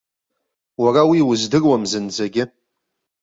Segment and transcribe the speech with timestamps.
[0.83, 2.43] Уара уи уздыруам зынӡагьы!